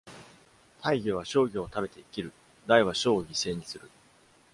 [0.81, 2.31] 大魚は小魚を食べて生きる。
[2.65, 3.87] （大は小を犠牲にする。）